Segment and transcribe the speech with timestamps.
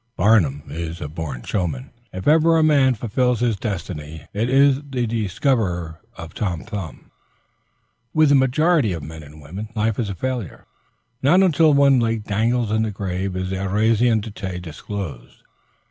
[0.17, 1.91] Barnum is a born showman.
[2.11, 7.11] If ever a man fulfills his destiny, it is the discoverer of Tom Thumb.
[8.11, 10.65] With the majority of men and women life is a failure.
[11.21, 15.43] Not until one leg dangles in the grave is their raison d'être disclosed.